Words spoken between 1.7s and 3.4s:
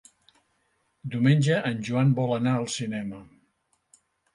en Joan vol anar al cinema.